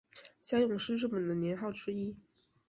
[0.41, 2.17] 嘉永是日本的年号之一。